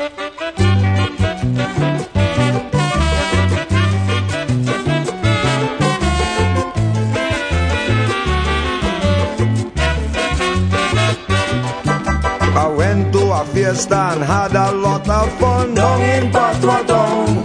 I 0.00 0.06
went 12.74 13.12
to 13.12 13.30
a 13.30 13.44
fiesta 13.52 13.94
and 13.94 14.22
had 14.22 14.54
a 14.54 14.72
lot 14.72 15.06
of 15.06 15.38
fun 15.38 15.74
down 15.74 16.00
in 16.00 16.32
Patwa 16.32 16.86
Town. 16.86 17.44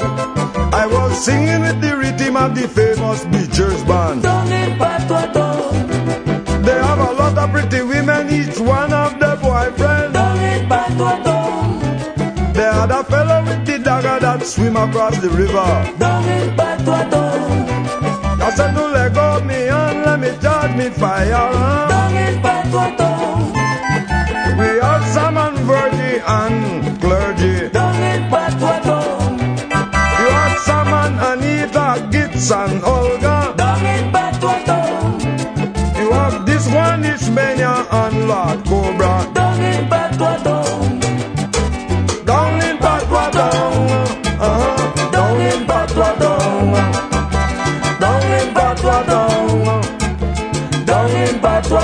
I 0.73 0.87
was 0.87 1.25
singing 1.25 1.59
with 1.59 1.81
the 1.81 1.97
rhythm 1.97 2.37
of 2.37 2.55
the 2.55 2.69
famous 2.69 3.25
Beachers 3.25 3.83
Band. 3.83 4.23
Down 4.23 4.49
in 4.53 4.77
Patwa 4.79 5.33
Town, 5.33 6.61
They 6.63 6.71
have 6.71 6.99
a 6.99 7.11
lot 7.21 7.37
of 7.37 7.51
pretty 7.51 7.81
women, 7.81 8.29
each 8.29 8.57
one 8.59 8.93
of 8.93 9.19
their 9.19 9.35
boyfriends. 9.35 10.04
Swim 14.45 14.75
across 14.75 15.17
the 15.19 15.29
river. 15.29 15.65
down 15.97 16.23
in 16.29 16.55
Patwa 16.55 17.09
Town, 17.09 18.41
I 18.41 18.51
said 18.55 18.73
to 18.75 18.87
let 18.87 19.13
go 19.13 19.37
of 19.37 19.45
me 19.45 19.67
and 19.67 20.05
let 20.05 20.19
me 20.19 20.29
charge 20.41 20.75
me 20.77 20.89
fire. 20.89 21.29
down 21.89 22.15
in 22.15 22.41
Patwa 22.41 22.95
Town, 22.97 23.53
We 24.59 24.67
had 24.79 25.01
salmon, 25.13 25.55
virgin 25.65 26.21
and 26.27 26.74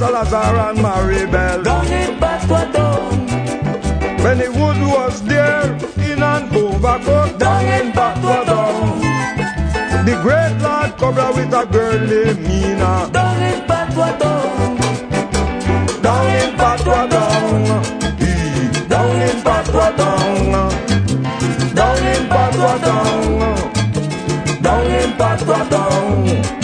Salazar 0.00 0.56
and 0.70 0.78
Maribel. 0.78 1.62
down 1.62 1.86
in 1.86 2.18
Patwa 2.18 2.72
Town, 2.72 3.26
Benny 4.22 4.48
Wood 4.48 4.80
was 4.80 5.22
there 5.24 5.76
in 5.98 6.22
an 6.22 6.48
overcoat 6.56 7.38
down 7.38 7.66
in 7.66 7.92
Patwa 7.92 8.38
The 10.06 10.14
great 10.22 10.56
Lord 10.62 10.96
Cobra 10.96 11.30
with 11.36 11.52
a 11.52 11.66
girl 11.66 12.00
named 12.00 12.40
Mina. 12.48 13.10
down 13.12 13.42
in 13.42 13.60
Patwa 13.68 14.18
Town, 14.18 14.76
Down 16.00 16.26
in 16.40 16.50
Patwa 16.56 17.00
Down. 17.10 17.30
In 19.28 19.36
Patwa 19.44 19.86
Down. 20.00 20.72
In 22.12 22.24
Patwa 22.32 22.74
Down. 22.86 23.20
In 24.90 25.12
Patwa 25.18 26.59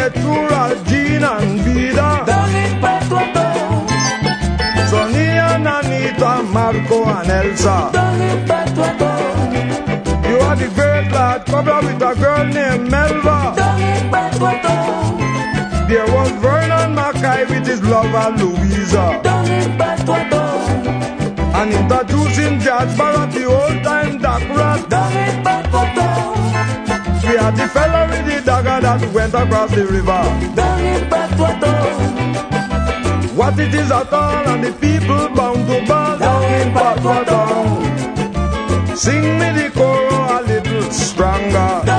Marvin, 0.00 0.22
Ketura, 0.22 0.84
Jean 0.86 1.24
and 1.24 1.60
Vida. 1.60 2.24
Patwa 2.80 3.22
Town, 3.34 3.88
Sonny 4.88 5.28
and 5.28 5.68
Anita, 5.68 6.42
Marco 6.52 7.04
and 7.04 7.30
Elsa. 7.30 7.90
down 7.92 8.20
in 8.20 8.46
You 10.30 10.38
had 10.40 10.58
the 10.58 10.68
great 10.74 11.12
lad 11.12 11.44
Cobra 11.46 11.80
with 11.82 12.02
a 12.02 12.14
girl 12.20 12.44
named 12.46 12.88
Melva. 12.90 13.38
in 13.78 14.10
Patwa 14.10 14.52
There 15.88 16.06
was 16.06 16.30
Vernon 16.42 16.94
Mackay 16.94 17.44
with 17.46 17.66
his 17.66 17.82
lover 17.82 18.30
Louisa. 18.38 19.20
in 19.46 19.76
Patwa 19.78 20.18
And 21.54 21.72
introducing 21.74 22.58
Judge 22.60 22.96
Barrett, 22.96 23.32
the 23.32 23.44
old 23.44 23.82
time 23.84 24.18
Doc 24.18 24.40
Rat. 24.56 24.88
down 24.88 25.12
in 25.12 25.40
We 27.30 27.36
had 27.36 27.54
the 27.54 27.68
as 28.90 29.02
went 29.14 29.34
across 29.34 29.70
the 29.70 29.86
river. 29.86 30.22
Down 30.54 30.80
in 30.80 31.02
Patwaton. 31.10 31.86
What 33.36 33.58
it 33.58 33.74
is 33.74 33.90
at 33.90 34.12
all, 34.12 34.48
and 34.52 34.64
the 34.64 34.72
people 34.72 35.28
bound 35.36 35.66
to 35.68 35.86
ball. 35.86 36.18
Down 36.18 36.44
in 36.60 36.68
Patwaton. 36.76 37.66
Sing 38.96 39.22
me 39.40 39.48
the 39.58 39.70
chorus 39.78 40.30
a 40.36 40.40
little 40.50 40.90
stronger. 40.90 41.89